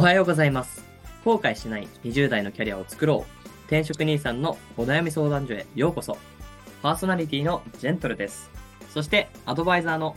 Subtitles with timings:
[0.00, 0.82] おはようございます。
[1.26, 3.48] 後悔しない20代のキャリアを作ろう。
[3.66, 6.16] 転職兄さんのお悩み相談所へようこそ。
[6.80, 8.50] パーソナリティのジェントルです。
[8.88, 10.16] そして、アドバイザーの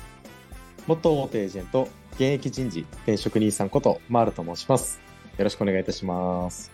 [0.88, 5.02] 元大手エージェント、現役人事、転職兄さんこと、マールと申します。
[5.38, 6.72] よろしくお願いいたします。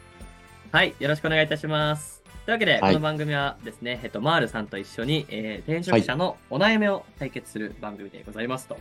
[0.71, 2.21] はい、よろしくお願いいたします。
[2.45, 8.77] というわけで、はいこの番組はですね、えっと、マールさんと一緒に、えー転職者のお悩みを解決する番組でございますと。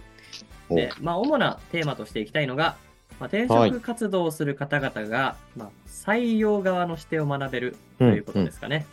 [0.68, 2.76] おで、まあ、主なテーマとしていきたいのが、
[3.20, 8.86] まあ、転はい職活動をする方々が、まあ、採用側の視点を学べるということですかね。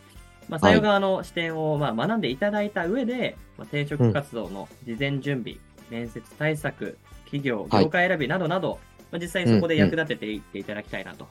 [0.48, 5.58] まあ、採用側の視点を、まあ、学んでいただいた上で、まあ、転職活動の事前準備、
[5.90, 8.78] 面接対策、企業、はい業界選びなどなど、
[9.10, 11.26] まあ、実際にそこで役立てていっていただきたいなと。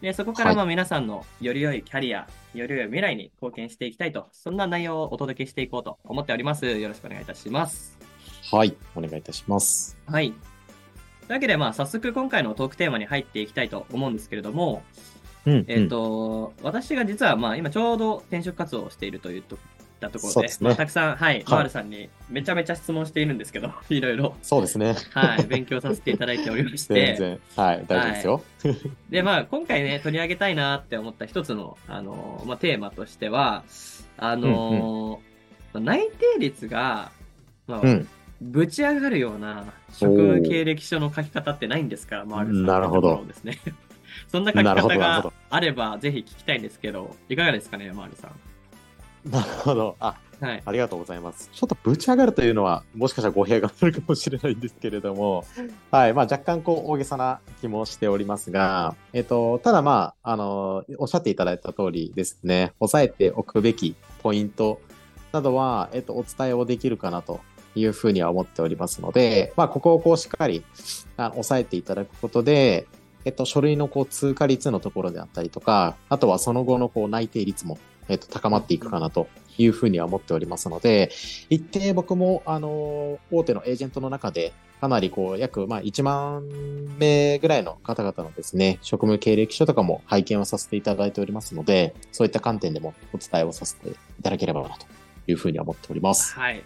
[0.00, 6.66] でそこからはいまあ皆さんのより良いキャリア、より良い未来に貢献していきたいと、そんな内容をお届けしていこうと思っております。
[6.66, 7.98] よろしくお願いいたします。
[8.52, 9.96] はい、お願いいたします。
[10.06, 10.34] はい。
[11.26, 14.82] というわけで、まあ、早速今回のトークテーマに入っていきたいと思うんですけれども、
[15.44, 19.42] うん、えっ、と、私が実は、まあ、今ちょうど転職活動をしているといっ
[20.00, 24.94] たところで、ですねまあたくさん、はい、マールさんにめちゃめちゃ質問しているんですけど、 いろいろ、そうですね。
[25.10, 27.40] はい、勉強させていただいておりまし全て、 然。
[27.56, 28.42] はい、大丈夫ですよ。
[29.10, 33.64] で、まあ、今回ね、取り上げたいなって思った一つの、あの、まあ、テーマとしては、
[34.16, 35.20] あの、
[35.74, 37.10] 内定率が、
[37.66, 38.08] まあ、うん。
[38.40, 43.24] ぶち上がるような職務経歴書の書き方ってないんですか、マールさんなるほど。
[44.28, 49.30] そんな書き方があれば、ぜひ聞きたいんですけど、いかがですかね、マールさん。
[49.30, 49.96] なるほど。
[50.00, 50.62] あ、はい。
[50.64, 51.48] ありがとうございます。
[51.52, 55.44] ちょっとぶち上がるというのは、もしかしたら語弊があるかもしれないんですけれども、
[55.90, 56.12] はい。
[56.12, 64.80] まあ若干こう大げさな気もしておりますが、えっと、ただまあ、あの、おっしゃっていただいた通りですね、押さえておくべきポイント
[65.32, 67.40] などは、えっと、お伝えをできるかなと
[67.76, 70.64] いうふうには思っておりますので、まあここをこうしっかり
[71.16, 72.86] あ押さえていただくことで、
[73.24, 77.78] えっと、書類のこう通過率のところであったりとか、あとはその後のこう内定率も、
[78.08, 79.28] えっと、高まっていくかなと
[79.58, 81.10] いうふうには思っておりますので、
[81.50, 86.46] 一定僕も、あの、大手のエージェントの中で、かなりこう、約、まあ、1万
[86.98, 94.86] 名ぐらいの方々のですね、職務経歴書とかも拝見をさせていただいておりますので、そういった観点でもお伝えをさせていただければなと
[95.26, 96.34] いうふうに思っております。
[96.34, 96.62] はい。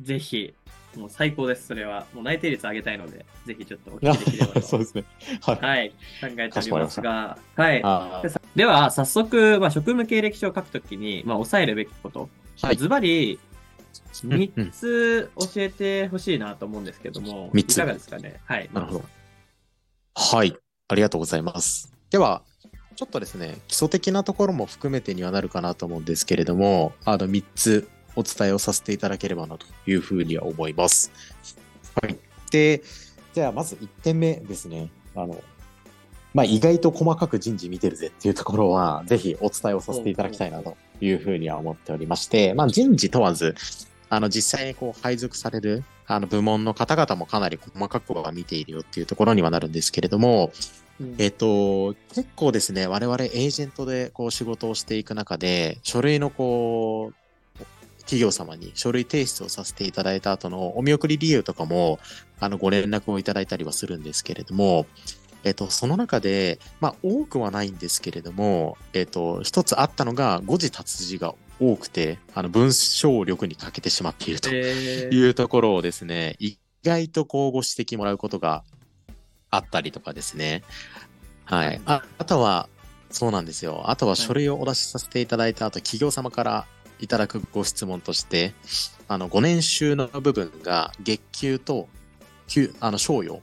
[0.00, 0.54] ぜひ、
[0.98, 2.06] もう最高です、それは。
[2.12, 4.60] もう内定率上げたいので、ぜひちょっとお聞きできればと。
[4.66, 5.04] そうですね。
[5.40, 5.56] はい。
[5.56, 5.90] はい。
[5.90, 5.94] 考
[6.38, 7.80] えておりますが、はい。
[7.84, 8.22] あ
[8.56, 12.28] では、早速、まあ、職務経歴書を書くときに、まあ、押さえるべきこと。
[12.58, 12.76] ーはい。
[12.76, 13.34] ズバリ、
[14.24, 18.40] うんうん3つ教えてほしいなと思うんですけども、三ついかがですかね？
[18.44, 18.68] はい。
[18.72, 19.04] なるほど。
[20.14, 20.56] はい。
[20.88, 21.92] ありがとうございます。
[22.10, 22.42] では、
[22.96, 27.88] ちょっとですね、基礎的なところも含めてにはなるかなと思うんですけれども、あの、3つ
[28.18, 31.12] お伝えをさせていただければなというふうには思います。
[32.02, 32.18] はい。
[32.50, 32.82] で、
[33.32, 34.90] じゃあ、まず1点目ですね。
[35.14, 35.40] あの、
[36.34, 43.54] まあ、意外と細かく人事見てるぜっていうところは、ぜひお伝えをさせていただきたいなというふうには思っておりまして、まあ、人事問わず、
[44.10, 50.50] あの、実際にこう配属される、あの、部門の方々もかなり細かくは見ているよっていうところにはなるんですけれども、
[51.00, 57.14] うんえっと、結構ですね、我々エージェントでこう仕事をしていく中で、書類のこう、
[58.08, 62.00] 企業様に書類提出をさせていただいた後のお見送り理由とかも、
[62.40, 64.86] あの、ご連絡をいただいたりはするんですけれども、
[65.44, 78.64] えっと、その中で、まあ、多くはないんですけれども、えっと、一つあったのが、誤字脱字が多くて、あの、文章力に欠けてしまっているとえーいうところをですね、意外とこうご指摘もらうことが
[79.50, 80.62] あったりとかですね。
[81.44, 81.80] はい。
[81.84, 82.70] ああとは、
[83.10, 83.84] そうなんですよ。
[83.86, 86.66] あとは書類をお出しさせていただいた後、企業様から
[87.00, 88.54] いただくご質問として、
[89.08, 91.88] あの、5年収の部分が月給と、
[92.46, 93.42] 給あの、賞与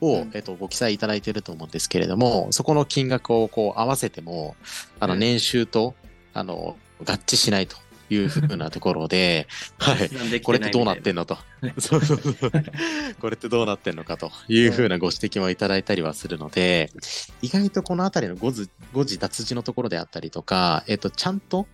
[0.00, 4.56] を、うんえっと、ご記載いただいていると思うんですけれども、そこの金額をこう合わせても、
[5.00, 5.94] あの、うん年収と、
[6.32, 7.76] あの、合致しないと
[8.10, 9.46] いうふうなところで、
[9.78, 10.12] はい。
[10.12, 11.38] なんできこれってどうなってんんのと。
[11.78, 12.52] そうそうそう。
[13.20, 16.90] これってどうなってんのかというふうなご指摘もいただいたりはするので、
[17.42, 21.66] 意外とこのあたりの誤字誤字脱字のところであったりとか、えっと、ちゃんと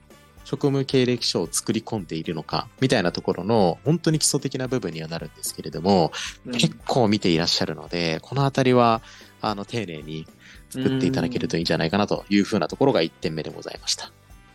[0.44, 6.12] 職務経歴書を作り込んでいるのか、みたいなところの本当に基礎的な部分にはなるんですけれども、
[6.52, 9.00] 結構見ていらっしゃるので、このあたりは、
[9.40, 10.26] あの、丁寧に
[10.70, 14.12] 作っていただけるといいんじゃないかなというふうなところが1点目でございました。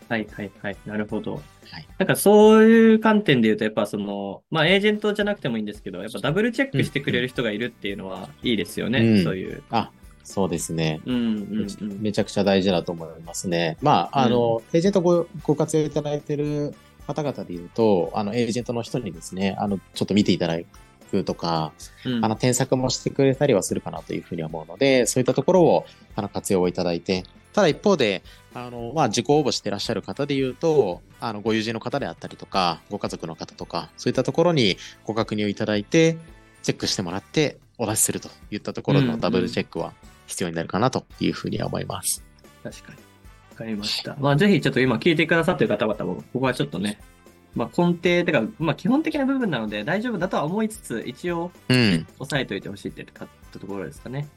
[0.09, 0.77] はいはいはい。
[0.85, 1.35] なるほど。
[1.35, 1.39] は
[1.79, 8.99] いなんかそういう観点で言うと、やっぱその、まあエージェントじゃなくてもいいんですけど、やっぱダブルチェックしてくれる人がいるっていうのはいいですよね。
[8.99, 9.63] うんそういう。
[9.71, 9.91] あ、
[10.25, 10.99] そうですね。
[11.05, 12.01] うんうんうん。
[12.01, 13.77] めちゃくちゃ大事だと思いますね。
[13.81, 16.73] まあ、あの、エージェントごご活用いただいている
[17.07, 20.65] 方々で言うと、あの、エージェントの人にですね、あの、ちょっと見ていただく
[21.15, 21.71] くとか、
[22.05, 25.85] うんあの、添削もしてくれたりはするかなというふうに思うので、そういったところを、
[26.15, 27.23] あの、活用いただいて、
[27.53, 28.21] ただ一方で、
[28.53, 36.17] あの、まあ、自己応募してらっしゃる方で言うと、あの、ご友人の方であったりとか、ご家族の方とか、そういったところにご確認をいただいて、
[36.63, 39.93] チェックしてもらって、お出しするといったところうんうんのダブルチェックは
[40.27, 42.23] 必要になるかなというふうには思います。
[42.63, 42.97] 確かに。
[43.51, 44.15] わかりました。
[44.19, 46.99] まあ、ぜひちょっと今聞いてくださってる方々も、ここはちょっとね、
[47.55, 52.07] まあ、根底てか、まあ、基本的な部分なので大丈夫だとは思いつつ、一応、うん。
[52.19, 54.27] 押さえといてほしいってかったところですかね。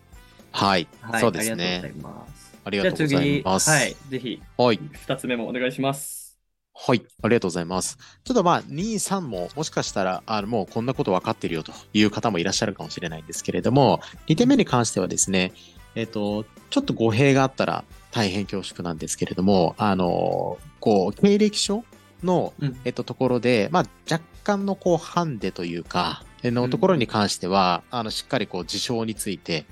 [0.52, 0.86] はい。
[1.00, 1.20] はい。
[1.20, 2.02] そうですありがとうござねい。
[2.02, 2.58] ます。
[2.64, 3.64] ありがとうございます。
[3.66, 3.96] じゃあ次、はい。
[4.10, 4.80] ぜひ、はい。
[4.92, 6.38] 二つ目もお願いします。
[6.80, 7.02] はい。
[7.22, 7.98] ありがとうございます。
[8.22, 15.52] ちょっとまあ、2、3ももしかしたら、あの、もうこんなこと分かってるよという方もいらっしゃるかもしれないんですけれども、2点目に関してはですね、
[15.94, 21.84] えっ、と、ちょっと語弊があったら大変恐縮なんですけれども、あの、こう、経歴書
[22.22, 22.80] の、うん。
[22.84, 29.66] えっと、ところで、まあ、若干のこう、ハンデというか、えのところに関しては、あの、しっかりこう、事象について、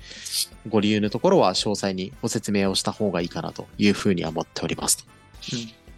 [0.67, 5.07] ご理由のところは詳細にご説明をした方がいいかなというふうには思っております。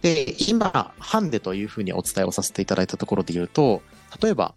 [0.02, 3.82] で、今、ハンデというふうにお伝えをさせていただいたところで言うと、
[4.22, 4.54] 例えば、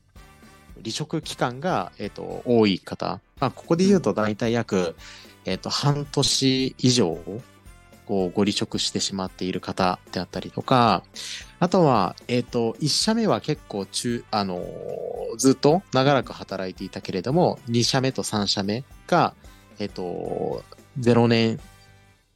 [0.77, 4.95] 離職期間が、えっ、と、多い方、まあ、ここで言うと大体約、
[5.45, 7.17] えっ、と、半年以上、
[8.05, 11.03] こう、ご離職してしまっている方であったりとか、
[11.59, 19.33] あとは、えっ、と、1社目は結構中、あのーずっと長らく働いていたけれども、2社目と3社目が、
[19.79, 20.63] えっ、と、
[20.99, 21.59] 0年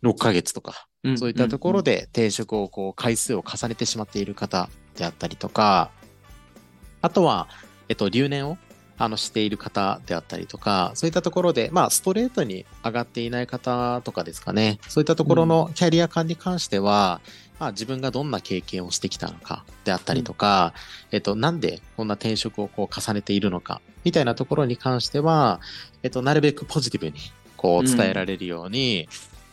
[0.04, 5.92] 6ヶ月とか、うんそういったところ、で転職をこう回数を重ねてしまっている方であったりとか、
[7.01, 7.48] あとは、
[7.88, 8.57] えっと、留年を
[8.98, 17.22] あのしている方であったりとか、そういったところで、まあ、ストレートに上がっていない方とかですかね、そういったところのキャリア感に関しては、
[17.60, 20.74] まあ、自分がどんな経験をしてきたのかであったりとか、
[21.12, 25.60] えっと、なんでこんな転職をこう重ねているのか、みたいなところに関しては、
[26.04, 27.14] えっと、なるべくポジティブに
[27.56, 29.10] こう伝えられるように、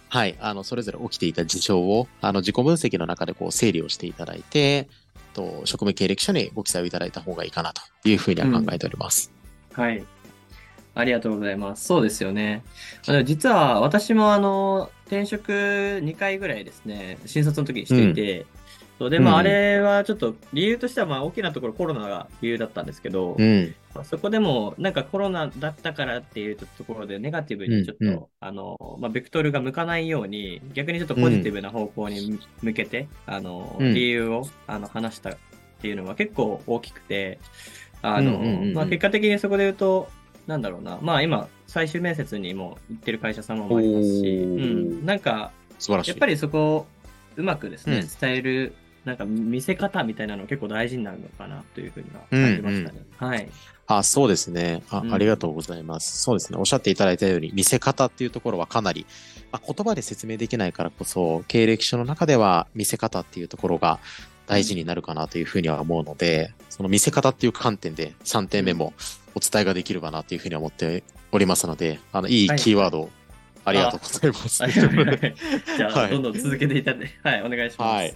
[0.08, 4.88] はい、あの、それぞれ起きていた事象を、あの、自己分析の中でこう整理をしていただいて、
[5.34, 9.33] と職務経歴書にご記載をいただいた方がいいかなというふうには考えております。
[9.74, 10.04] はい。
[10.94, 11.84] ありがとうございます。
[11.84, 12.62] そうですよね。
[13.06, 18.46] あの実は私もあの、転職2回ぐらいですね、新卒の時にしていて、
[18.98, 23.74] そうで、まうんああれはちょっと理由としてはまあ大きなところコロナが理由だったんですけど、うん。
[23.92, 35.36] まあそこでもなんかコロナだったからっていうところでネガティブにちょっと、うんうんあの、まあベクトルが向かないように、逆にちょっとポジティブな方向に向けて、あの、うん理由をあの話したっ
[35.80, 37.38] ていうのは結構大きくて、
[38.04, 40.08] あの、うんうんうんうんまあ結果的にそこで言うと、
[40.46, 46.10] なんだろうな、まあ今、最終面接にも行ってる会社様もありますし、うん、なんか、素晴らしい。
[46.10, 46.86] やっぱりそこを
[47.36, 48.74] うまくですね、うん伝える、
[49.04, 53.06] なんか見せ方みたいなの結構大事になるのかなというふうには感じましたね。
[53.16, 53.48] はい。
[53.86, 54.98] あ、そうですねあ。
[54.98, 56.22] うんありがとうございます。
[56.22, 56.58] そうですね。
[56.58, 59.06] おっしゃっていただいたように、見せ方っていうところはかなり、
[59.50, 63.98] まあ、言葉で説明できないからこそ、経歴書の中では見せ方っていうところが
[64.46, 68.92] 大事になるかなというふうには思うので、その見せ方っていう観点で3点目も
[69.34, 71.02] お伝えができればなというふうに思って
[71.32, 73.10] おりますので、あの、いいはいキーワードを
[73.64, 74.64] ありがとうございます。
[74.64, 75.18] ありがとうござい
[75.76, 77.94] じゃあ、はいどんどん続けていただいて、はい、お願いします。
[77.94, 78.14] はい。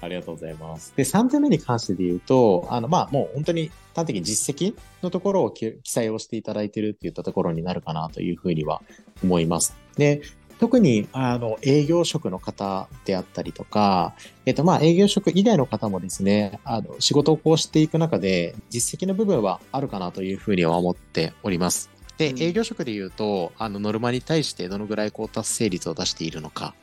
[0.00, 0.92] ありがとうございます。
[0.96, 8.82] で、3点目に関してで言うと、あの、まあ、もう本当に端的に実績のところをき記載をしていただいているっていったところになるかなというふうには
[9.22, 9.74] 思います。
[9.96, 10.22] で、
[10.58, 14.14] 特に、あの、営業職の方であったりとか、
[14.46, 21.90] えっと、まあ、営業職以外の方もですね、あの、仕事をこうしていく中で、実績の部分はあるかなというふうには思っております。
[22.18, 26.74] でう、ん営業職で言うと、あの、ノルマに対してどのぐらいこう達成率を出しているのか、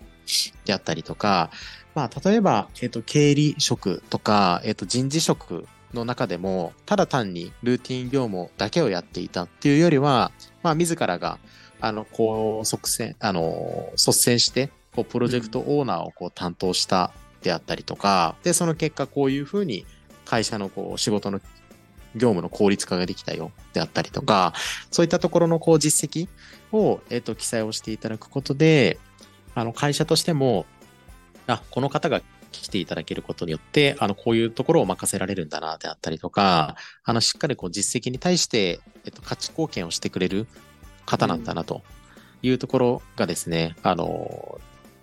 [0.65, 1.49] であったりとか、
[1.95, 10.31] まあ、例えば、えっ、と、経理職とか、えっ、と、人事職の中でも、ただ単にルーティン業務だけをやっていたっていうよりは、
[10.63, 11.39] まあ、自らが、
[11.81, 17.11] あの、こう、即戦、あの、率先して、こう、プロジェクトオーナーをこう担当した
[17.41, 19.85] であったりとか、で、その結果、こういうふうに
[20.25, 21.39] 会社のこう、仕事の
[22.15, 24.53] 業務の効率化ができたよであったりとか、
[24.91, 26.27] そういったところのこう実績
[26.71, 28.99] を、えっ、と、記載をしていただくことで、
[29.55, 30.65] あの、会社としても、
[31.47, 32.21] あ、この方が
[32.51, 40.47] 来ていただけることによって、あの、こういうところを任せられるんだな、であったりとか、あの、しっかりこう実績に対して、えっと、価値貢献をしてくれる
[41.11, 41.81] 方なんだな、と
[42.41, 44.59] いうところがですね、あの、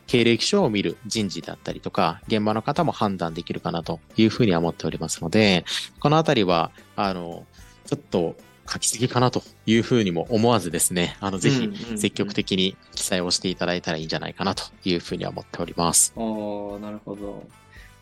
[0.07, 5.67] 経歴書を見る人事であったりとか、現場の方も判断できるかなというふうには思っておりますので、
[6.01, 7.47] このあたりは、あの、
[7.85, 8.35] ちょっと
[8.67, 16.15] 書きすぎかなというふうにも思わずですね、あの、ぜひ積極的に記載をしていただいたらいいんじゃないかなというふうには思っております。
[16.17, 17.47] おーなるほど。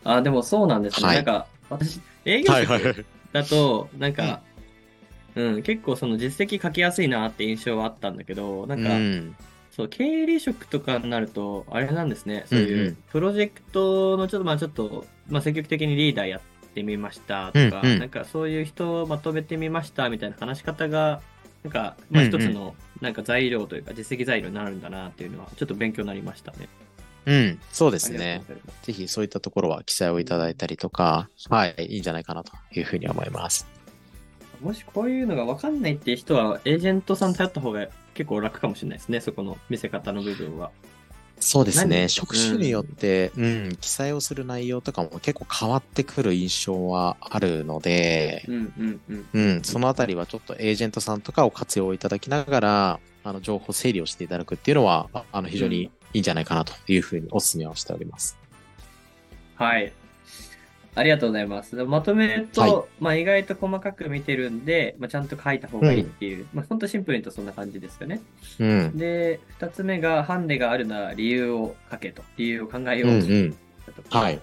[0.05, 1.07] あ、でもそうなんですね。
[1.07, 4.41] はいなんか、私、営業職だと、なんか、
[5.37, 9.35] うん、結構その実績書きやすいなって印象はあったんだけど、なんか、うん
[9.77, 16.41] そう、経理職とかになると、あれなんですね、そううんいううんプロジェクトのちょっと、まあちょっと、まあ積極的にリーダーやっ
[16.73, 21.21] てみましたとか、うんうんなんかそういう人をまとめてみましたみたいな話し方が、
[21.63, 26.67] なんか、まあうんうん一つの、なんか材料というか実績材料になるんだなっていうのは、ちょっと勉強になりましたね。
[27.27, 28.41] うん、そうでですね。。
[28.83, 33.76] ぜひそういったところは記載をいただいたりとか、はい、いいんじゃないかなというふうに思います。
[34.61, 40.71] もしこういうのが分かんないっていう人は、エージェントさん頼った方が結構楽かもしれないですね、そこの見せ方の部分は。
[41.39, 41.99] そうですね。
[42.01, 42.09] 何？
[42.09, 49.25] 職種によって、うん、記載をする内容とかも結構変わってくる印象はあるので、うんうんうん。
[49.33, 58.35] うん、そのあたりはちょっとエージェントさんとかを活用いただきながら、あの、情報整理をしていただくっていうのは、ああの、非常にいいんじゃないかなというふうにお勧めをしております。
[59.55, 59.93] はい。
[60.97, 61.75] ありがとうございます。
[61.85, 68.19] まとめると、はいまあ意外と細かく見てるんで、まあ、ちゃんと書いた方がいいっていう、まあ本当シンプルにとそんな感じですよね。
[68.59, 68.97] うん。
[68.97, 72.23] で、二つ目が、ハンデがあるなら理由を書けと。
[72.35, 73.53] 理由を考えようんうう
[74.01, 74.17] と。
[74.17, 74.19] ん。
[74.19, 74.41] はい。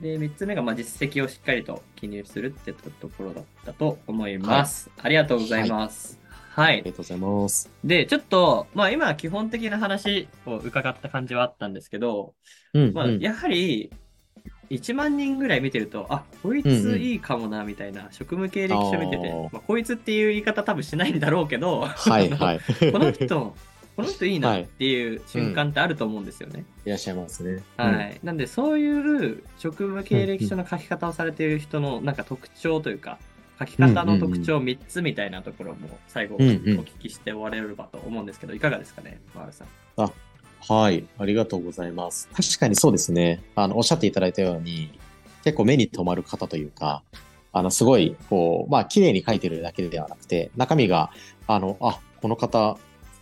[0.00, 4.90] で、三つ目が、まあ実績をしっかりと記入するってところだったと思います。
[5.02, 6.18] ありがとうございます。
[6.50, 6.74] はい。
[6.74, 7.70] ありがとうございます。
[7.84, 12.34] で、ちょっと、まあ今は基本的な話を伺った感じはあったんですけど、
[12.72, 13.18] うん、まあ、うん。
[13.20, 13.92] やはり、
[14.70, 22.60] 1万人ぐらい見てると、あ、こいうんうんついいかもな、みたいな、職務経歴書見ててまあ、こいつっていう言い方多分しないんだろうけど、はい、はい。
[22.92, 23.56] この人、
[23.96, 26.64] この人いいなはいっていう瞬間ってあると思うんですよね。
[26.86, 27.62] いらっしゃいますね。
[27.76, 28.20] はい。
[28.22, 33.18] なんで、そういう職務経歴書の書き方をされている人のなんか特徴というか、
[33.58, 39.68] 書き方の特徴3つみたいなところも最後おうんうん聞きして終われればと思うんですけど、いかがですかね、マールさん。
[40.68, 42.28] はい、ありがとうございます。
[42.28, 43.42] 確かにそうですね。
[43.54, 44.98] あの、おっしゃっていただいたように、
[45.42, 47.02] 結構目に留まる方というか、
[47.52, 51.10] あの、すごい、こう、まあ、綺麗に書いてるだけではなくて、中身が、
[51.46, 52.78] あの、あ、この方、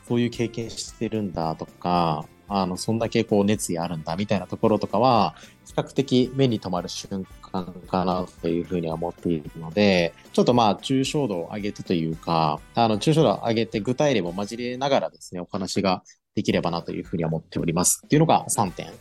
[0.06, 5.34] そういう経験してるんだとか、あの、そんだけこう熱意あるんだみたいなところとかは、
[5.66, 16.02] 比較的目に留まる瞬間かなというふうには思っているので、ちょっとまあ、抽象度を上げてというか、あの、抽象度を上げて具体例も交えながらですね、お話が
[16.38, 18.02] できればなというふうには思っております。
[18.06, 18.92] っていうのが3点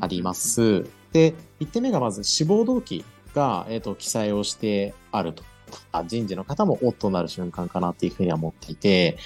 [0.00, 0.34] ありま。
[0.34, 0.84] す。
[1.12, 5.42] で、1点目がまず志望動機が、えっ、と、記載をしてあると。
[5.92, 9.18] あ人事の方もおっとなる瞬間かなっていうふうには思っていて、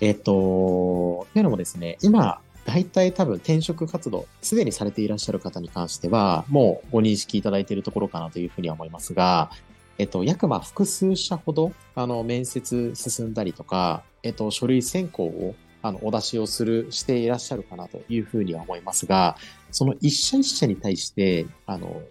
[0.00, 9.50] えっ、と、っていうのもですね、今、大体多分転職活動、すでにされていらっしゃる方に関しては、もうご認識いただいているところかなというふうには思いますが、
[9.98, 15.54] えっと、約まあ複数社ほど、あの、面接進んだりとか、えっと、書類選考を、
[15.88, 19.36] あの、お出しをする、していらっしゃるかなというふうには思いますが、
[19.70, 22.02] その一社一社に対して、あの、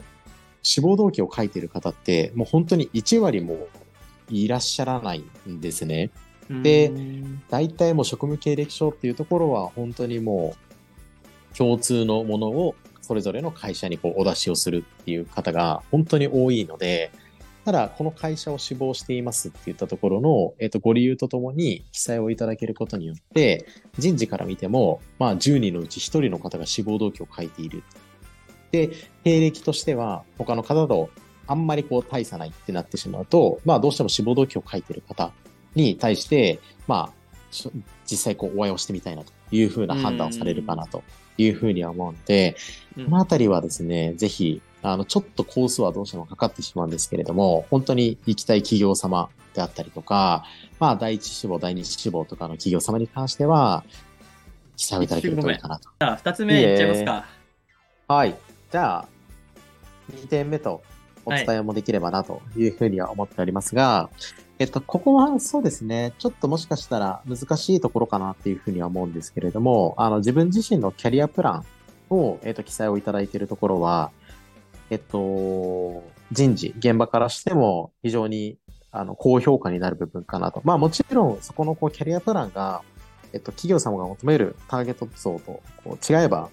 [0.61, 3.67] 志望動機を書いている方って、もう本当に1割も
[4.29, 6.11] いらっしゃらないんですね。
[6.49, 6.91] で
[7.49, 10.55] 大体もう職務経歴書っていうところは本当にも
[11.53, 17.11] う共通のものをそれぞれの会社にこうお出しをするっていう方が本当に多いので、
[17.67, 23.65] ただこの会社を志望していますって言ったところの、えっ、と、ご理由とともに記載をいただけることによって、
[23.97, 27.83] 人事から見ても、まあ10人のうち1人の方が志望動機を書いている。
[28.71, 28.91] で、
[29.25, 31.09] 経歴としては他の方と
[31.45, 35.33] あんまりこう大差ないってなってしまうと、まあどうしても志望動機を書いている方
[35.75, 37.13] に対して、まあ、
[38.05, 41.03] 実際こうお会いをしてみたいなというふうな判断をされるかなと
[41.37, 42.55] いうふうには思うので、
[42.97, 44.61] うんこのあたりはですね、ぜひ、
[44.93, 50.45] あの、ちょっとコースはどうしてもかかってしまうんですけれども、本当に行きたい企業様であったりとか、
[50.79, 53.83] まあ、第一志望、第二志望とかの企業様に関しては、
[54.75, 55.89] 記載をいただけるといいかなと。
[55.99, 57.25] じゃあ、二つ目いっちゃいますか。
[58.07, 58.35] はい。
[58.71, 59.07] じゃあ、
[60.13, 60.81] 2点目と
[61.25, 64.09] お伝えもできればなというふうには思っておりますが、
[64.59, 71.65] えっと、ここはそうですね、ちょっともしかしたら難しいところかなっていうふうには思うんですけれども、あの、自分自身のキャリアプラン
[72.09, 74.11] を、えっと、記載をいただいているところは、
[74.89, 78.57] えっと、人事、現場からしても非常に、
[78.91, 80.61] あの、高評価になる部分かなと。
[80.63, 82.81] まあもちろん、そこのこう、キャリアプランが、
[83.33, 86.49] えっと、企業様が求めるターゲット層とこう違えば、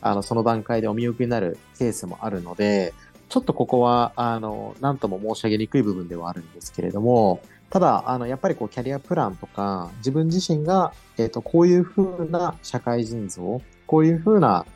[0.00, 2.92] あの、その段階でお見送りになるケースもあるので、
[3.28, 14.66] ちょっとここは、あの、なんとも申し上げにくい部分ではあるんですけれども、ただ、あの、やっぱりこう、キャリアプランとか、自分自身が、えっ、と、こういう風な社会人像、こういう風な、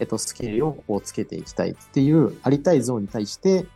[0.00, 3.66] えっ、と、スキルをこうつけていきたいっていう、ありたい像に対して、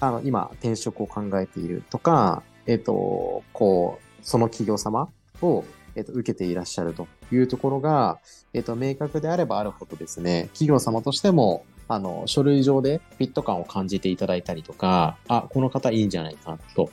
[0.00, 5.08] あの、今、転職を考えているとか、えっ、と、こう、その企業様
[5.40, 8.18] を、えっ、と、受けていらっしゃるというところが、
[8.52, 16.90] えっ、と、明確であればあるほどですね、企業様としても、あの、書類上でフィット感を感じていただいたりとか、あ、この方いいんじゃないかと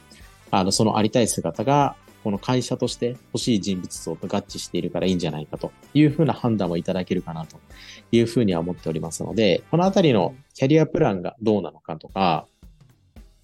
[0.52, 1.96] あの、そのありたい姿が、
[2.30, 7.58] この会社として欲しい人物像と合致しているからいいんじゃないかというふうな判断をいただけるかなと
[8.12, 12.46] いうふうには思っておりますので、このあたりのキャリアプランがどうなのかとか、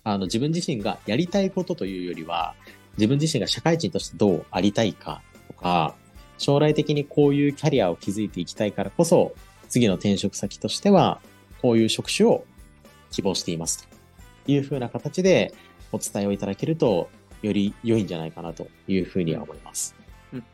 [0.03, 2.53] あの、自分自身がやりたいことというよりは、
[2.95, 5.95] 自分自身が社会人としてどうありたいかとか、
[6.37, 9.33] 将来的にこういうキャリアを築いていきたいからこそ、
[9.67, 11.21] 次の転職先としては、
[11.59, 12.45] こういう職種を
[13.09, 13.87] 希望しています
[14.45, 15.55] というふうな形で
[15.91, 17.09] お伝えをいただけると、
[17.45, 19.95] より良いんじゃないかなというふうには思います。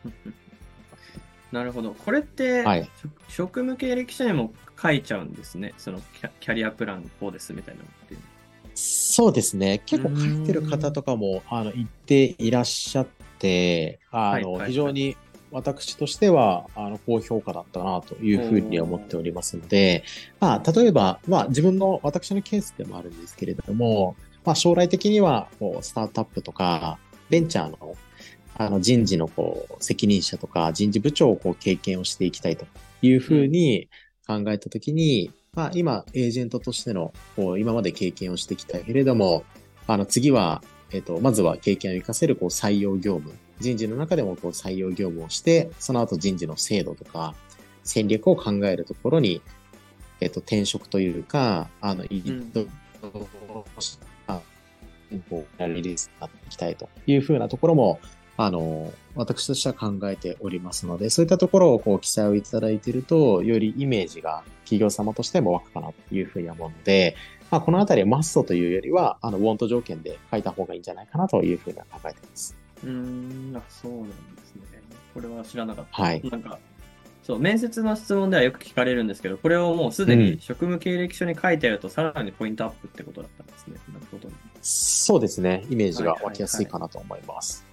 [1.52, 1.94] なるほど。
[1.94, 2.90] これって、はい、
[3.28, 5.74] 職務経歴書にも書いちゃうんですね。
[5.78, 6.00] その
[6.40, 8.20] キャリアプランこうですみたいなのっていう。
[8.74, 9.82] そうですね。
[9.86, 13.08] 結構書いてる方とかも、あの、言っていらっしゃっ
[13.38, 15.18] て、あの、非常に
[15.52, 20.06] 私としては、あの、高評価だったなというふうに思っておりますので、
[20.40, 26.98] まあ、例えば、まあ、自分の、私のケースでもあるんですけれども、まあ、将来的には、こう、スタートアップとか、
[27.30, 27.96] ベンチャーの、
[28.58, 32.66] あの、人事の、こう、責任者とか、人事部長を、こう、経験をしていきたいと
[33.02, 33.90] いうふうに
[34.28, 39.44] 考えたときに、まあ、今、エージェントとしての、こう、今まで経験をしてきたけれども、
[39.88, 43.34] あの、次は、えっ、と、まずは経験を活かせる、こう、採用業務。
[43.60, 47.36] 人事の中でも、こう、採用業務をして、その後人事の制度とか、
[47.84, 49.42] 戦略を考えるところに、
[50.20, 52.66] えっ、と、転職というか、あの、イディット
[53.02, 53.82] こう、
[55.12, 58.00] リリースになっていきたいというふうなところも、
[58.38, 67.16] あの、私としては考えておりますので、そういったところをこう記載をいただいていると、よりイメージが企業様としても湧くかなというふうに思うので、
[67.52, 72.56] まあ、このあたりはマストというよりは、あの、ウォント条件で書いた方がいいんじゃないかなというふうには考えています。
[72.84, 74.14] うん、あ、そうなんで
[74.46, 74.82] すね。
[75.14, 76.04] これは知らなかった。
[76.04, 76.22] はい。
[76.30, 76.58] なんか、
[77.24, 83.78] そう、面接の質問ではよく聞かれるんですけど、これをもうすでに職務経歴書に書いてあると、さらにポイントアップってことだったんですね。
[83.94, 84.36] なるほど、ね。
[84.62, 85.66] そうですね。
[85.70, 87.66] イメージが湧きやすいかなと思います。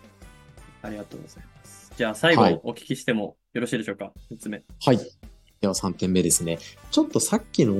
[0.82, 1.92] ありがとうございます。
[1.96, 4.62] じゃあ最後お聞きしてもよろしいでしょうか、はい、3つ目。
[4.84, 4.98] はい。
[5.60, 6.58] では3点目ですね。
[6.90, 7.74] ちょっとさっきの、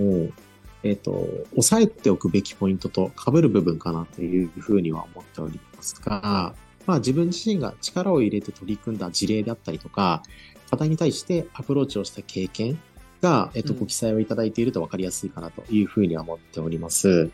[0.83, 6.55] えっ、ー、と、押さえておくべきポイントと被る部分かなというふうには思っておりますが、
[6.87, 10.23] まあ自分自身が力を入れて取り組んだ事例であったりとか、
[10.71, 12.79] 課題に対してアプローチをした経験
[13.21, 17.31] が、えっ、ー、と、ご記載をいただいていると分かりやすいかなというふうには思っております。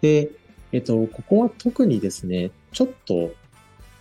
[0.00, 0.30] で、
[0.72, 3.32] えっ、ー、と、ここは特にですね、ちょっと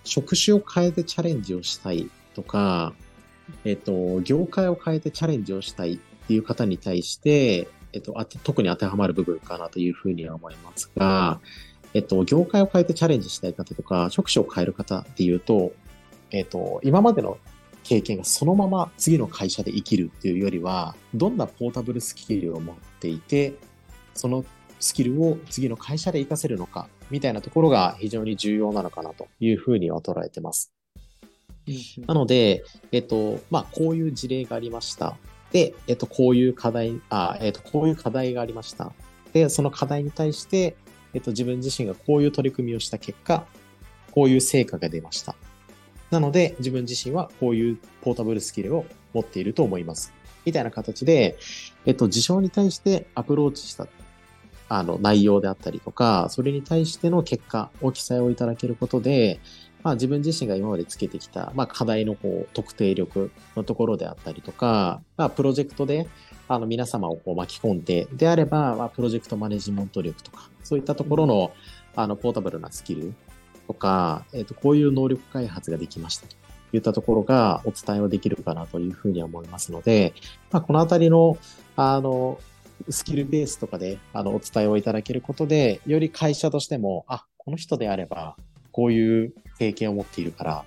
[0.03, 2.93] 職種を変えてチャレンジをしたいとか、
[3.65, 5.97] えっと、業界を変えてチャレンジをしたいっ
[6.27, 11.39] ていう方に対して、えっと、特に当てはまる部分かなというふうには思いますが、
[11.93, 15.71] えっと、業界を変えてチャレンジしたい方とか、職種を変える方っていうと、
[16.31, 17.39] えっと、今までの
[17.89, 23.55] 経験がそのまま次の会社で生きるっていうよりは、どんなポータブルスキルを持っていて、
[24.13, 24.45] その
[24.79, 30.71] スキルを次の会社で活かせるのか、みたいなところが非常に重要なのかなというふうには捉えてます。
[32.05, 35.17] なので、えっと、まあ、こういう事例がありました。
[35.51, 38.93] で、えっと、こういう課題、あ、えっと、こういう課題がありました。
[39.33, 40.75] で、その課題に対して、
[41.15, 43.47] えっと、自分自身がこういう取り組みをした結果、
[44.11, 45.35] こういう成果が出ました。
[46.11, 50.13] なので、自分自身はこういうポータブルスキルを持っていると思います。
[50.45, 51.37] みたいな形で、
[51.85, 53.87] えっと、事象に対してアプローチした
[54.69, 59.39] あの、内容であったりとか、それに対しての結果を記載をいただけることで、
[59.81, 66.07] まあ自分自身が今までつけてきた、まあ課題のこう、特定力のところであったりとか、まあプロジェクトで、
[66.47, 71.51] あの皆様をこう巻き込んで、であれば、まあプロジェクトマネジメント力とか、そういったところの、
[71.95, 73.13] あの、ポータブルなスキル
[73.69, 76.35] とか、えっ、ー、と、こういう能力開発ができましたと。
[76.71, 80.13] いったところがお伝えはできるかなというふうには思いますので、
[80.51, 81.37] まあこのあたりの、
[81.75, 82.39] あの、
[82.89, 88.35] スキルベースとかであのお伝えをいただけることで、より会社としても、あ、この人であれば、
[88.71, 90.63] こういう経験を持っているから、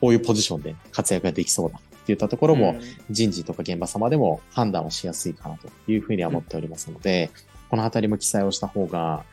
[0.00, 2.76] こういうポジションで活躍ができそうだっていったところも、
[3.10, 7.30] 人事とか現場様でも判断をしやすいかなというふうには思っておりますので、
[7.70, 9.24] このあたりも記載をした方が、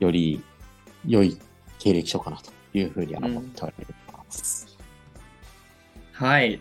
[0.00, 0.42] より
[1.06, 1.38] 良い
[1.78, 3.72] 経歴書かなというふうには思っており
[4.12, 4.76] ます。
[6.20, 6.60] うん、はい。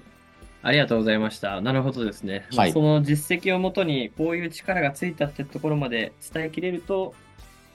[0.63, 1.61] ありがとうございました。
[1.61, 2.45] なるほどですね。
[2.55, 7.13] はい、その実績をもとに、こういう力がついたってところまで伝えきれると、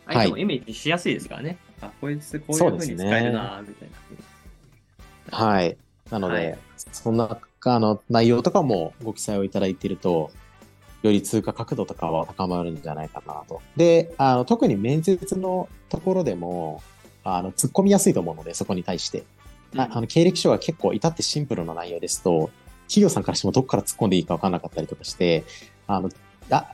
[0.06, 1.58] 相手もイメージしやすいですからね。
[1.80, 3.88] はい、あ、こいつこういうふうに使えるな、みたい
[5.30, 5.38] な。
[5.38, 5.76] はい。
[6.10, 10.30] なので、はい、そんなあの内容とかもご記載をいただいていると、
[11.02, 13.62] より通過角度とかは高まるんじゃないかなと。
[13.76, 16.82] で、あの特に面接のところでも、
[17.24, 19.24] あの突っ込みやすいと思うので、そこに対して。
[19.74, 22.50] うん、あの経歴書は結構至ってシンプルな内容ですと、
[22.88, 25.44] 企業さんからしてもどこから突っ込んでいいか分からなかったりとかして、
[25.86, 26.10] あの、
[26.50, 26.72] あ、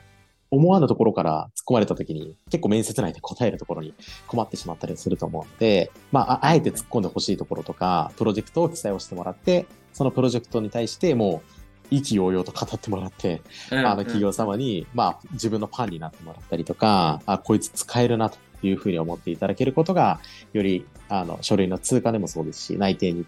[0.51, 3.93] 思わぬところから突っ込まれた時に、結構面接内で答えるところに
[4.27, 11.59] 困ってしまったりすると思うので、まあ、ああえて突っ込んでほしいところとか、プロジェクトを記載をしてもらって、そのプロジェクトに対してもう、
[11.91, 20.19] 意気揚々と語ってもらって、うんあの企業様に、まあ、自分のファンになってもらったりとか、あ、こいつ使えるなというふうに思っていただけることが、
[20.53, 23.25] より、あの、書類の通過でもそうですし、内定に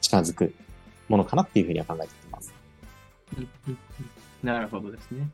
[0.00, 0.54] 近づく
[1.08, 2.54] ものかなっていうふうには考えています。
[4.42, 5.28] なるほどですね。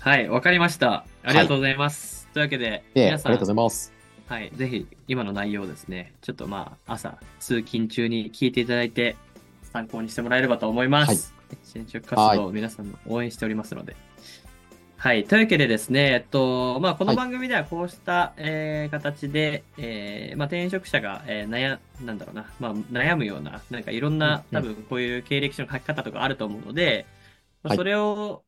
[0.00, 1.04] はい、わかりました。
[1.22, 2.28] ありがとうございます。
[2.32, 3.92] というわけで、皆さんがとうございます。
[4.28, 9.16] はい、ぜひ今の内容をですね、ちょっとまあ朝通勤中に聞いていただいて
[9.72, 11.34] 参考にしてもらえればと思います。
[11.70, 13.94] 転職活動を皆さんの応援しておりますので。
[13.94, 14.07] はい。
[15.28, 17.16] というわけでですね、えっと、まあ、このはい。
[17.16, 27.06] 番組ではこうした、えー形で、えーまあ、転職者が、えー悩、なんだろうな、まあ、悩むような、なんかいろんな、うん多分こういう経歴書の書き方とかあると思うので、
[27.62, 27.76] まあはい。
[27.76, 28.42] それを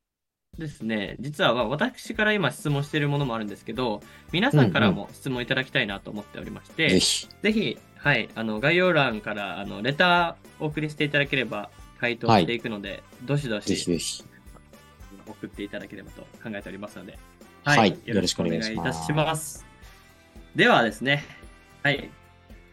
[0.59, 7.29] ですね、実はまあ私から今質問しているものもあるんですけど、皆さんからも質問いただきたいなと思っておりまして、ぜひ。
[7.43, 14.25] ぜひ、はい、あの、概要欄から、あの、レターお送りしていただければ、回答していくので、どしどぜひしぜひ。
[15.31, 17.19] 送っていただければと考えておりますので、
[17.65, 17.99] はい。
[18.05, 19.65] よろしくお願いいたします。
[20.55, 21.25] ではですね、
[21.83, 22.11] はい、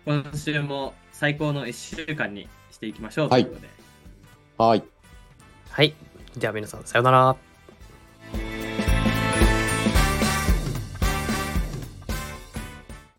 [0.05, 3.67] 今週も最高の1週間にしていきましょうということで、
[4.57, 4.83] はい。
[5.69, 5.93] はい。
[6.37, 7.46] じゃあ皆さん、さようなら。